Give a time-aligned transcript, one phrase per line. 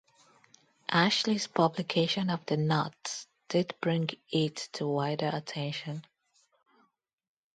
[0.89, 6.03] Ashley's publication of the knot did bring it to wider attention.